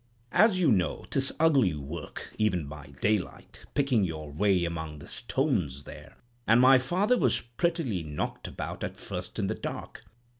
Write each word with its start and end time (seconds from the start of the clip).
As 0.31 0.59
you 0.59 0.71
know, 0.71 1.05
'tis 1.11 1.31
ugly 1.39 1.75
work, 1.75 2.33
even 2.39 2.65
by 2.67 2.87
daylight, 3.01 3.63
picking 3.75 4.03
your 4.03 4.31
way 4.31 4.65
among 4.65 4.97
the 4.97 5.07
stones 5.07 5.83
there, 5.83 6.17
and 6.47 6.59
my 6.59 6.79
father 6.79 7.19
was 7.19 7.41
prettily 7.41 8.01
knocked 8.01 8.47
about 8.47 8.83
at 8.83 8.97
first 8.97 9.37
in 9.37 9.45
the 9.45 9.53
dark. 9.53 10.03